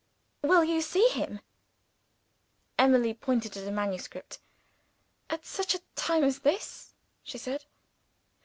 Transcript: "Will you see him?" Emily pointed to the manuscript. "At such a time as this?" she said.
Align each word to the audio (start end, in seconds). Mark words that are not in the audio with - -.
"Will 0.41 0.63
you 0.63 0.81
see 0.81 1.07
him?" 1.09 1.41
Emily 2.79 3.13
pointed 3.13 3.53
to 3.53 3.61
the 3.61 3.69
manuscript. 3.71 4.39
"At 5.29 5.45
such 5.45 5.75
a 5.75 5.81
time 5.95 6.23
as 6.23 6.39
this?" 6.39 6.95
she 7.21 7.37
said. 7.37 7.65